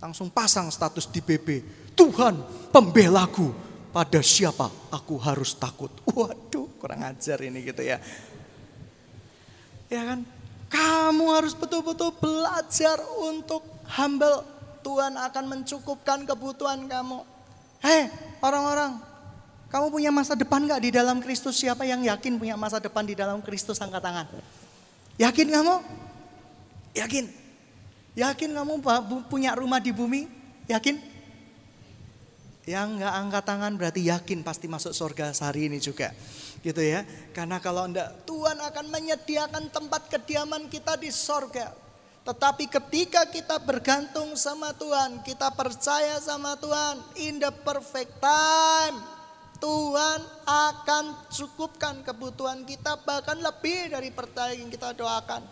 [0.00, 1.62] Langsung pasang status di BB.
[1.92, 2.40] Tuhan
[2.72, 3.52] pembelaku,
[3.92, 5.92] pada siapa aku harus takut.
[6.08, 8.00] Waduh, kurang ajar ini gitu ya.
[9.90, 10.22] Ya kan?
[10.70, 14.46] Kamu harus betul-betul belajar untuk humble.
[14.80, 17.20] Tuhan akan mencukupkan kebutuhan kamu.
[17.84, 18.08] Hei
[18.40, 18.96] orang-orang,
[19.68, 21.60] kamu punya masa depan gak di dalam Kristus?
[21.60, 23.76] Siapa yang yakin punya masa depan di dalam Kristus?
[23.76, 24.26] Angkat tangan.
[25.20, 25.74] Yakin kamu?
[26.96, 27.24] Yakin?
[28.16, 28.72] Yakin kamu
[29.28, 30.30] punya rumah di bumi?
[30.70, 31.09] Yakin?
[32.70, 36.14] Yang gak angkat tangan berarti yakin pasti masuk surga sehari ini juga.
[36.62, 37.02] Gitu ya.
[37.34, 41.74] Karena kalau enggak, Tuhan akan menyediakan tempat kediaman kita di surga.
[42.22, 48.96] Tetapi ketika kita bergantung sama Tuhan, kita percaya sama Tuhan, in the perfect time,
[49.58, 55.42] Tuhan akan cukupkan kebutuhan kita bahkan lebih dari pertanyaan yang kita doakan.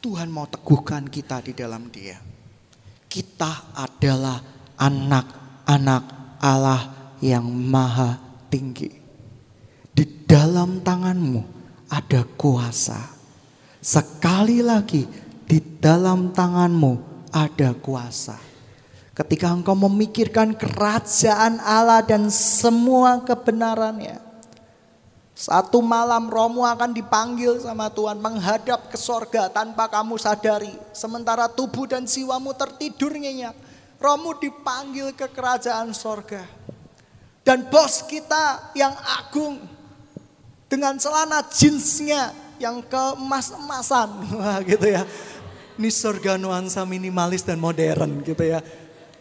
[0.00, 2.29] Tuhan mau teguhkan kita di dalam dia.
[3.10, 4.38] Kita adalah
[4.78, 6.04] anak-anak
[6.38, 8.88] Allah yang maha tinggi.
[9.90, 11.42] Di dalam tanganmu
[11.90, 13.18] ada kuasa.
[13.82, 15.04] Sekali lagi
[15.44, 16.92] di dalam tanganmu
[17.34, 18.50] ada kuasa
[19.20, 24.29] Ketika engkau memikirkan kerajaan Allah dan semua kebenarannya.
[25.40, 30.68] Satu malam rohmu akan dipanggil sama Tuhan menghadap ke sorga tanpa kamu sadari.
[30.92, 33.56] Sementara tubuh dan jiwamu tertidur nyenyak.
[33.96, 36.44] Rohmu dipanggil ke kerajaan sorga.
[37.40, 39.64] Dan bos kita yang agung
[40.68, 44.28] dengan celana jeansnya yang keemas-emasan.
[44.68, 45.08] Gitu ya.
[45.80, 48.60] Ini surga nuansa minimalis dan modern gitu ya.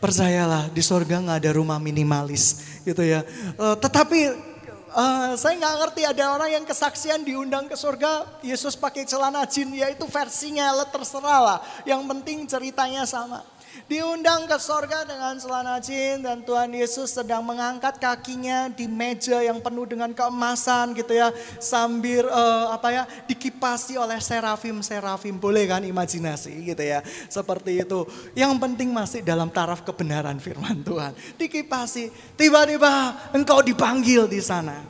[0.03, 3.23] Percayalah di sorga nggak ada rumah minimalis gitu ya.
[3.55, 4.48] Uh, tetapi
[4.93, 9.69] uh, saya nggak ngerti ada orang yang kesaksian diundang ke sorga Yesus pakai celana jin
[9.73, 11.59] ya itu versinya terserah lah.
[11.85, 13.45] Yang penting ceritanya sama
[13.87, 19.61] diundang ke sorga dengan celana jin dan Tuhan Yesus sedang mengangkat kakinya di meja yang
[19.63, 21.29] penuh dengan keemasan gitu ya
[21.61, 26.99] sambil uh, apa ya dikipasi oleh serafim serafim boleh kan imajinasi gitu ya?
[27.29, 28.03] Seperti itu.
[28.35, 31.13] Yang penting masih dalam taraf kebenaran firman Tuhan.
[31.39, 32.11] Dikipasi.
[32.35, 34.83] Tiba-tiba engkau dipanggil di sana.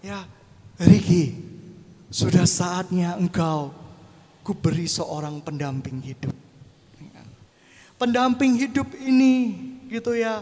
[0.00, 0.24] Ya
[0.80, 1.36] Riki
[2.08, 3.70] sudah saatnya engkau
[4.40, 6.49] kuberi seorang pendamping hidup
[8.00, 9.52] pendamping hidup ini
[9.92, 10.40] gitu ya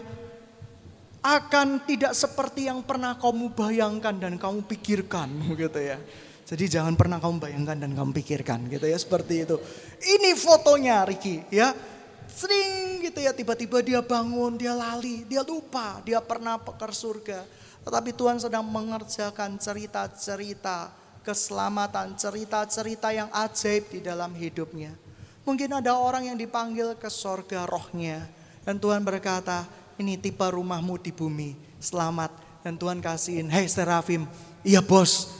[1.19, 5.27] akan tidak seperti yang pernah kamu bayangkan dan kamu pikirkan
[5.67, 5.99] gitu ya.
[6.47, 9.59] Jadi jangan pernah kamu bayangkan dan kamu pikirkan gitu ya seperti itu.
[10.01, 11.75] Ini fotonya Ricky ya.
[12.29, 17.43] Sering gitu ya tiba-tiba dia bangun, dia lali, dia lupa dia pernah pekar surga.
[17.83, 20.89] Tetapi Tuhan sedang mengerjakan cerita-cerita
[21.21, 25.08] keselamatan, cerita-cerita yang ajaib di dalam hidupnya.
[25.49, 28.29] Mungkin ada orang yang dipanggil ke sorga rohnya.
[28.61, 29.65] Dan Tuhan berkata,
[29.97, 32.61] ini tipe rumahmu di bumi, selamat.
[32.61, 34.29] Dan Tuhan kasihin, hei serafim,
[34.61, 35.33] iya bos,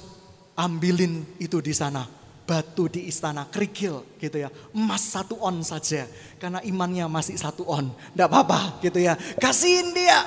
[0.57, 2.09] ambilin itu di sana.
[2.49, 4.49] batu di istana kerikil gitu ya.
[4.73, 6.09] Emas satu on saja.
[6.41, 7.93] Karena imannya masih satu on.
[7.93, 9.13] Tidak apa-apa gitu ya.
[9.37, 10.25] Kasihin dia.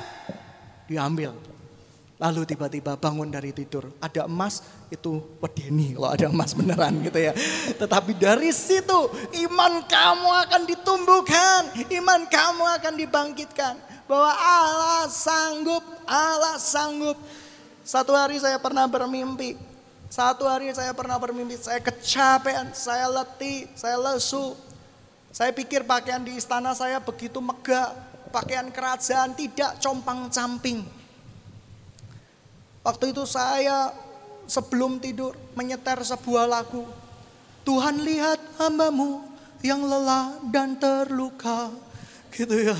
[0.87, 1.35] Diambil.
[2.23, 3.90] Lalu tiba-tiba bangun dari tidur.
[3.99, 7.33] Ada emas itu wedeni kalau ada emas beneran gitu ya.
[7.81, 9.09] Tetapi dari situ
[9.48, 11.61] iman kamu akan ditumbuhkan.
[11.88, 13.74] Iman kamu akan dibangkitkan.
[14.05, 17.16] Bahwa Allah sanggup, Allah sanggup.
[17.83, 19.72] Satu hari saya pernah bermimpi
[20.12, 24.52] satu hari saya pernah bermimpi, saya kecapean, saya letih, saya lesu.
[25.33, 27.96] Saya pikir pakaian di istana saya begitu megah,
[28.28, 30.85] pakaian kerajaan tidak compang-camping.
[32.85, 33.96] Waktu itu saya
[34.53, 36.85] sebelum tidur menyeter sebuah lagu.
[37.65, 39.25] Tuhan lihat hambamu
[39.65, 41.73] yang lelah dan terluka.
[42.29, 42.77] Gitu ya.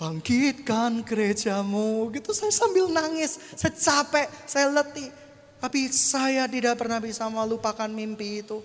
[0.00, 2.10] Bangkitkan gerejamu.
[2.10, 3.38] Gitu saya sambil nangis.
[3.54, 5.10] Saya capek, saya letih.
[5.58, 8.58] Tapi saya tidak pernah bisa melupakan mimpi itu.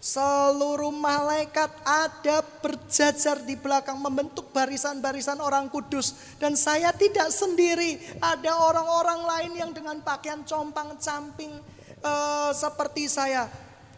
[0.00, 6.16] Seluruh malaikat ada berjajar di belakang membentuk barisan-barisan orang kudus.
[6.40, 8.00] Dan saya tidak sendiri.
[8.16, 11.52] Ada orang-orang lain yang dengan pakaian compang-camping
[12.00, 13.44] uh, seperti saya.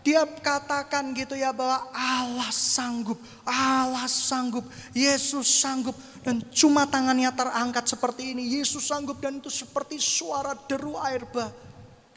[0.03, 5.95] Dia katakan gitu ya bahwa Allah sanggup, Allah sanggup, Yesus sanggup.
[6.27, 8.59] Dan cuma tangannya terangkat seperti ini.
[8.59, 11.55] Yesus sanggup dan itu seperti suara deru air bah.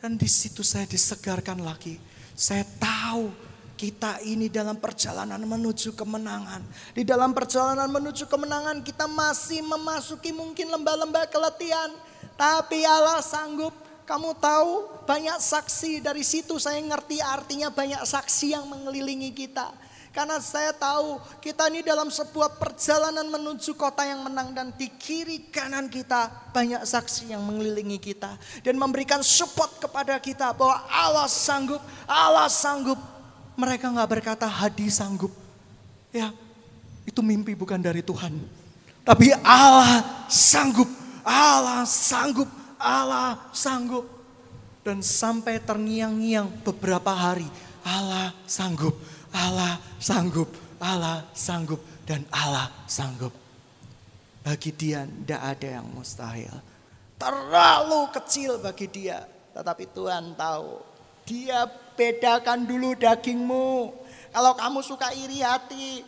[0.02, 2.02] Dan di situ saya disegarkan lagi.
[2.34, 3.30] Saya tahu
[3.76, 6.64] kita ini dalam perjalanan menuju kemenangan.
[6.96, 11.92] Di dalam perjalanan menuju kemenangan kita masih memasuki mungkin lembah-lembah keletihan.
[12.40, 13.76] Tapi Allah sanggup.
[14.06, 19.74] Kamu tahu banyak saksi dari situ saya ngerti artinya banyak saksi yang mengelilingi kita.
[20.16, 25.52] Karena saya tahu kita ini dalam sebuah perjalanan menuju kota yang menang dan di kiri
[25.52, 31.84] kanan kita banyak saksi yang mengelilingi kita dan memberikan support kepada kita bahwa Allah sanggup,
[32.08, 33.15] Allah sanggup.
[33.56, 35.32] Mereka nggak berkata Hadi sanggup.
[36.12, 36.32] Ya,
[37.08, 38.36] itu mimpi bukan dari Tuhan.
[39.06, 40.90] Tapi Allah sanggup,
[41.22, 44.08] Allah sanggup, Allah sanggup.
[44.86, 47.50] Dan sampai terngiang-ngiang beberapa hari,
[47.82, 48.94] Allah sanggup,
[49.34, 53.34] Allah sanggup, Allah sanggup, dan Allah sanggup.
[54.46, 56.54] Bagi dia tidak ada yang mustahil.
[57.18, 59.26] Terlalu kecil bagi dia.
[59.58, 60.86] Tetapi Tuhan tahu.
[61.26, 61.66] Dia
[61.96, 63.92] bedakan dulu dagingmu.
[64.36, 66.04] Kalau kamu suka iri hati,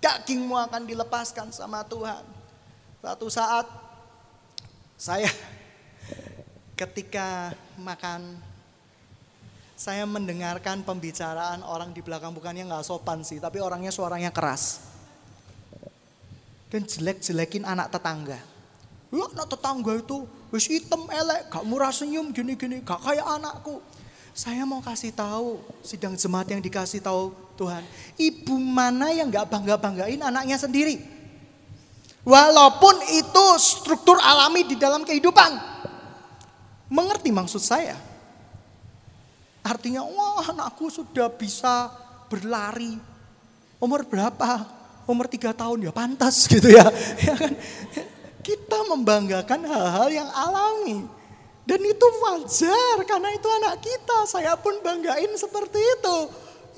[0.00, 2.24] dagingmu akan dilepaskan sama Tuhan.
[2.98, 3.68] Suatu saat
[4.98, 5.30] saya
[6.80, 8.42] ketika makan
[9.78, 14.82] saya mendengarkan pembicaraan orang di belakang bukannya nggak sopan sih, tapi orangnya suaranya keras.
[16.66, 18.42] Dan jelek-jelekin anak tetangga.
[19.08, 23.80] Ya anak tetangga itu wis hitam elek, gak murah senyum gini-gini, gak kayak anakku.
[24.38, 27.82] Saya mau kasih tahu, sidang jemaat yang dikasih tahu Tuhan,
[28.14, 31.02] ibu mana yang gak bangga-banggain anaknya sendiri?
[32.22, 35.58] Walaupun itu struktur alami di dalam kehidupan.
[36.86, 37.98] Mengerti maksud saya?
[39.66, 41.90] Artinya, wah anakku sudah bisa
[42.30, 42.94] berlari.
[43.82, 44.62] Umur berapa?
[45.10, 46.86] Umur tiga tahun ya pantas gitu ya.
[47.26, 47.58] ya kan?
[48.46, 51.17] Kita membanggakan hal-hal yang alami.
[51.68, 54.24] Dan itu wajar karena itu anak kita.
[54.24, 56.16] Saya pun banggain seperti itu.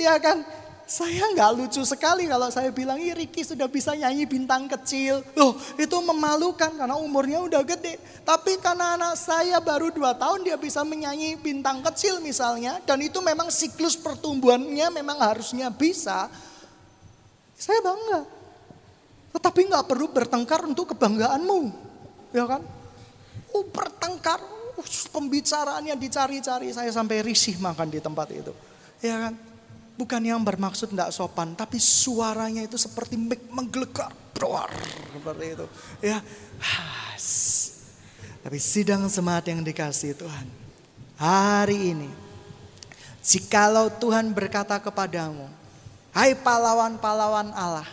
[0.02, 0.42] Ya kan?
[0.90, 5.22] Saya nggak lucu sekali kalau saya bilang, Ricky sudah bisa nyanyi bintang kecil.
[5.38, 7.94] Loh, itu memalukan karena umurnya udah gede.
[8.26, 12.82] Tapi karena anak saya baru dua tahun dia bisa menyanyi bintang kecil misalnya.
[12.82, 16.26] Dan itu memang siklus pertumbuhannya memang harusnya bisa.
[17.54, 18.26] Saya bangga.
[19.38, 21.70] Tetapi nggak perlu bertengkar untuk kebanggaanmu.
[22.34, 22.66] Ya kan?
[23.54, 24.58] Oh, bertengkar.
[25.10, 26.70] Pembicaraan yang dicari-cari.
[26.70, 28.54] Saya sampai risih makan di tempat itu.
[29.02, 29.34] Ya kan?
[30.00, 33.20] Bukan yang bermaksud tidak sopan, tapi suaranya itu seperti
[33.52, 34.72] menggelegar, broar,
[35.12, 35.66] seperti itu.
[36.00, 36.24] Ya,
[36.56, 37.26] has.
[38.40, 40.48] Tapi sidang semangat yang dikasih Tuhan.
[41.20, 42.08] Hari ini,
[43.20, 45.44] jikalau Tuhan berkata kepadamu,
[46.16, 47.84] Hai pahlawan-pahlawan Allah,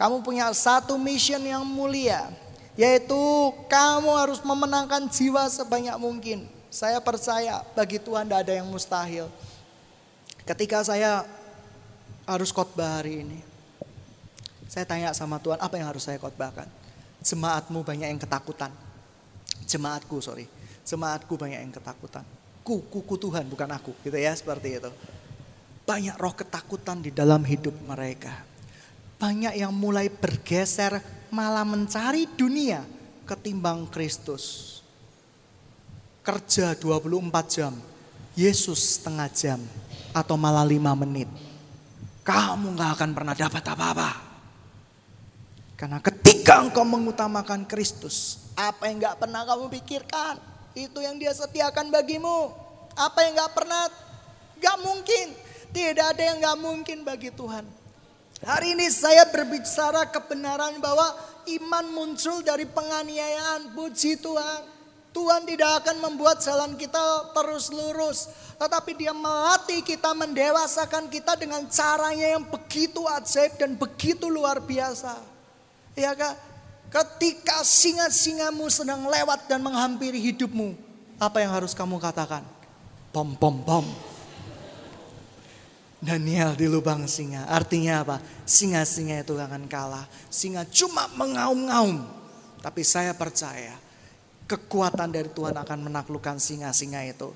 [0.00, 2.32] kamu punya satu mission yang mulia,
[2.74, 3.22] yaitu
[3.70, 6.46] kamu harus memenangkan jiwa sebanyak mungkin.
[6.74, 9.30] Saya percaya bagi Tuhan tidak ada yang mustahil.
[10.42, 11.22] Ketika saya
[12.26, 13.38] harus khotbah hari ini,
[14.66, 16.66] saya tanya sama Tuhan, apa yang harus saya khotbahkan?
[17.22, 18.74] Jemaatmu banyak yang ketakutan.
[19.70, 20.50] Jemaatku, sorry.
[20.82, 22.26] Jemaatku banyak yang ketakutan.
[22.66, 23.94] Ku, kuku Tuhan, bukan aku.
[24.02, 24.90] Gitu ya, seperti itu.
[25.86, 28.34] Banyak roh ketakutan di dalam hidup mereka.
[29.16, 30.98] Banyak yang mulai bergeser
[31.34, 32.86] malah mencari dunia
[33.26, 34.78] ketimbang Kristus.
[36.22, 37.10] Kerja 24
[37.50, 37.74] jam,
[38.38, 39.60] Yesus setengah jam
[40.14, 41.26] atau malah lima menit.
[42.24, 44.10] Kamu gak akan pernah dapat apa-apa.
[45.74, 50.40] Karena ketika engkau mengutamakan Kristus, apa yang gak pernah kamu pikirkan,
[50.72, 52.56] itu yang dia sediakan bagimu.
[52.96, 53.92] Apa yang gak pernah,
[54.62, 55.36] gak mungkin.
[55.74, 57.83] Tidak ada yang gak mungkin bagi Tuhan.
[58.44, 61.16] Hari ini saya berbicara kebenaran bahwa
[61.48, 63.72] iman muncul dari penganiayaan.
[63.72, 64.76] Puji Tuhan.
[65.14, 68.28] Tuhan tidak akan membuat jalan kita terus lurus.
[68.60, 75.16] Tetapi dia melatih kita, mendewasakan kita dengan caranya yang begitu ajaib dan begitu luar biasa.
[75.96, 76.34] Ya kak,
[76.92, 80.76] ketika singa-singamu sedang lewat dan menghampiri hidupmu.
[81.16, 82.42] Apa yang harus kamu katakan?
[83.14, 84.13] Pom pom pom.
[86.04, 87.48] Daniel di lubang singa.
[87.48, 88.16] Artinya apa?
[88.44, 90.04] Singa-singa itu akan kalah.
[90.28, 92.04] Singa cuma mengaum-ngaum.
[92.60, 93.76] Tapi saya percaya
[94.44, 97.32] kekuatan dari Tuhan akan menaklukkan singa-singa itu.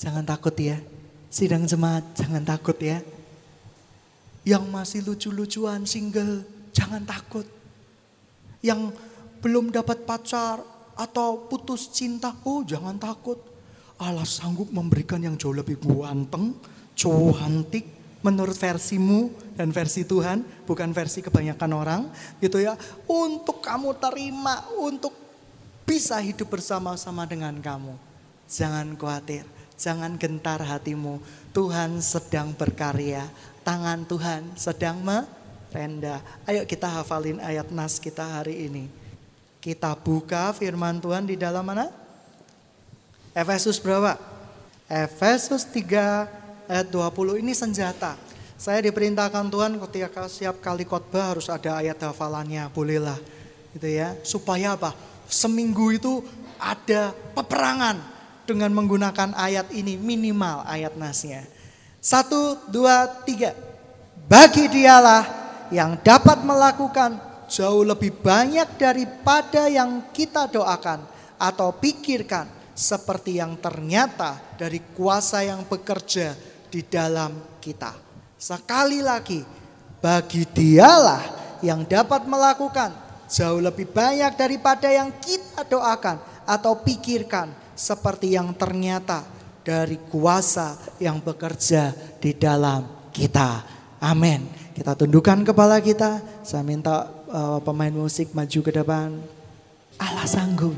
[0.00, 0.80] Jangan takut ya.
[1.28, 3.04] Sidang jemaat, jangan takut ya.
[4.42, 6.42] Yang masih lucu-lucuan single,
[6.72, 7.44] jangan takut.
[8.64, 8.96] Yang
[9.44, 10.64] belum dapat pacar
[10.96, 13.38] atau putus cinta, oh jangan takut.
[14.00, 16.56] Allah sanggup memberikan yang jauh lebih ganteng,
[17.00, 17.88] cantik,
[18.20, 22.02] menurut versimu dan versi Tuhan, bukan versi kebanyakan orang,
[22.44, 22.76] gitu ya.
[23.08, 25.16] Untuk kamu terima, untuk
[25.88, 27.96] bisa hidup bersama-sama dengan kamu.
[28.50, 29.48] Jangan khawatir,
[29.80, 31.18] jangan gentar hatimu.
[31.56, 33.26] Tuhan sedang berkarya,
[33.64, 36.20] tangan Tuhan sedang merendah.
[36.44, 38.84] Ayo kita hafalin ayat nas kita hari ini.
[39.60, 41.92] Kita buka firman Tuhan di dalam mana?
[43.36, 44.16] Efesus berapa?
[44.88, 46.39] Efesus 3
[46.70, 48.14] ayat 20 ini senjata.
[48.54, 53.18] Saya diperintahkan Tuhan ketika siap kali khotbah harus ada ayat hafalannya, bolehlah.
[53.74, 54.14] Gitu ya.
[54.22, 54.94] Supaya apa?
[55.30, 56.20] seminggu itu
[56.58, 57.96] ada peperangan
[58.44, 61.46] dengan menggunakan ayat ini minimal ayat nasnya.
[62.02, 63.54] Satu, dua, tiga.
[64.26, 65.24] Bagi dialah
[65.70, 67.16] yang dapat melakukan
[67.46, 71.06] jauh lebih banyak daripada yang kita doakan
[71.38, 77.92] atau pikirkan seperti yang ternyata dari kuasa yang bekerja di dalam kita.
[78.40, 79.42] Sekali lagi,
[80.00, 81.22] bagi dialah
[81.60, 82.94] yang dapat melakukan
[83.28, 86.18] jauh lebih banyak daripada yang kita doakan
[86.48, 89.22] atau pikirkan seperti yang ternyata
[89.60, 93.62] dari kuasa yang bekerja di dalam kita.
[94.00, 94.48] Amin.
[94.72, 96.24] Kita tundukkan kepala kita.
[96.40, 99.20] Saya minta uh, pemain musik maju ke depan.
[100.00, 100.74] Allah sanggup.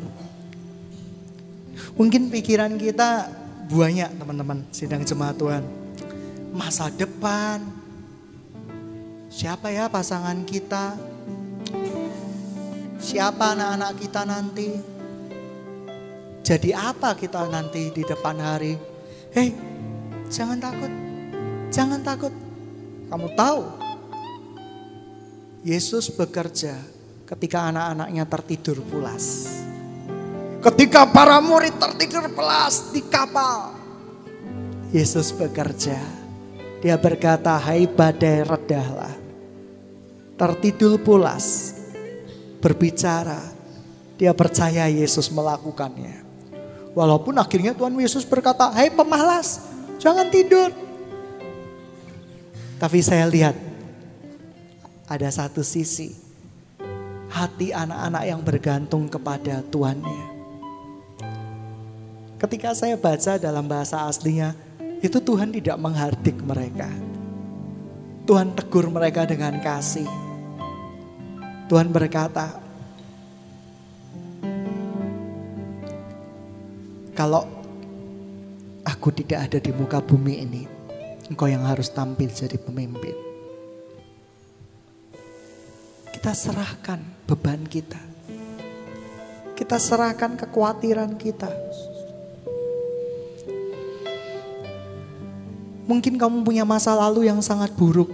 [1.95, 3.31] Mungkin pikiran kita
[3.71, 5.82] banyak teman-teman sidang jemaat Tuhan.
[6.53, 7.65] Masa depan.
[9.33, 10.93] Siapa ya pasangan kita?
[13.01, 14.69] Siapa anak-anak kita nanti?
[16.45, 18.77] Jadi apa kita nanti di depan hari?
[19.33, 19.57] Hei,
[20.29, 20.93] jangan takut.
[21.73, 22.35] Jangan takut.
[23.09, 23.63] Kamu tahu,
[25.65, 26.77] Yesus bekerja
[27.25, 29.49] ketika anak-anaknya tertidur pulas.
[30.61, 33.73] Ketika para murid tertidur pulas di kapal.
[34.93, 36.22] Yesus bekerja.
[36.83, 39.15] Dia berkata, hai badai redahlah.
[40.35, 41.79] Tertidur pulas
[42.59, 43.39] berbicara,
[44.19, 46.23] dia percaya Yesus melakukannya.
[46.93, 49.65] Walaupun akhirnya Tuhan Yesus berkata, "Hei pemalas,
[49.97, 50.69] jangan tidur."
[52.77, 53.57] Tapi saya lihat
[55.09, 56.13] ada satu sisi
[57.33, 60.25] hati anak-anak yang bergantung kepada Tuhannya.
[62.37, 64.53] Ketika saya baca dalam bahasa aslinya,
[65.03, 66.87] itu Tuhan tidak menghardik mereka.
[68.23, 70.07] Tuhan tegur mereka dengan kasih.
[71.67, 72.63] Tuhan berkata,
[77.19, 77.43] kalau
[78.87, 80.63] aku tidak ada di muka bumi ini,
[81.27, 83.19] engkau yang harus tampil jadi pemimpin.
[86.15, 87.99] Kita serahkan beban kita.
[89.59, 91.51] Kita serahkan kekhawatiran kita.
[95.93, 98.09] Mungkin kamu punya masa lalu yang sangat buruk.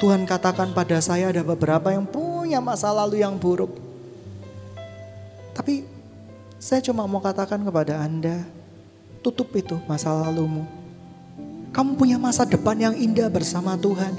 [0.00, 3.70] Tuhan katakan pada saya ada beberapa yang pun punya masa lalu yang buruk.
[5.54, 5.86] Tapi
[6.58, 8.42] saya cuma mau katakan kepada Anda,
[9.22, 10.66] tutup itu masa lalumu.
[11.70, 14.18] Kamu punya masa depan yang indah bersama Tuhan.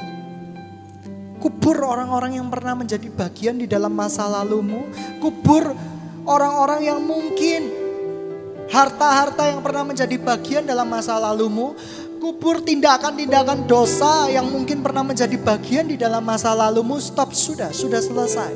[1.43, 4.87] Kubur orang-orang yang pernah menjadi bagian di dalam masa lalumu.
[5.19, 5.75] Kubur
[6.23, 7.67] orang-orang yang mungkin
[8.71, 11.75] harta-harta yang pernah menjadi bagian dalam masa lalumu
[12.21, 17.97] kubur tindakan-tindakan dosa yang mungkin pernah menjadi bagian di dalam masa lalumu, stop sudah, sudah
[17.97, 18.53] selesai.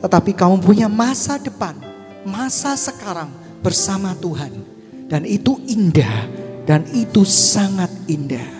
[0.00, 1.76] Tetapi kamu punya masa depan,
[2.24, 3.28] masa sekarang
[3.60, 4.80] bersama Tuhan.
[5.08, 6.28] Dan itu indah
[6.68, 8.57] Dan itu sangat indah.